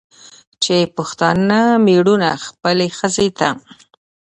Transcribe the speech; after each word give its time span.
چې 0.63 0.75
پښتانه 0.95 1.59
مېړونه 1.85 2.29
خپلې 2.45 2.87
ښځې 2.97 3.27
ته 3.39 3.49